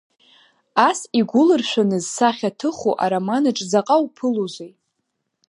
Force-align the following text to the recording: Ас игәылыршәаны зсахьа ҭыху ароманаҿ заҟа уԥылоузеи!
Ас 0.87 0.99
игәылыршәаны 1.19 1.97
зсахьа 2.03 2.51
ҭыху 2.59 2.93
ароманаҿ 3.03 3.57
заҟа 3.71 3.95
уԥылоузеи! 4.05 4.71